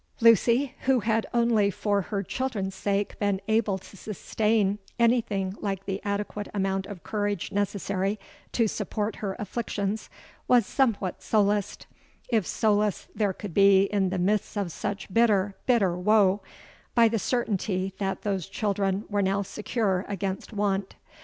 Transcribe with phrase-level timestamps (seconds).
[0.19, 6.01] _'—Lucy, who had only for her children's sake been able to sustain anything like the
[6.03, 8.19] adequate amount of courage necessary
[8.51, 10.09] to support her afflictions,
[10.47, 17.07] was somewhat solaced—if solace there could be in the midst of such bitter, bitter woe—by
[17.07, 20.95] the certainty that those children were now secure against want.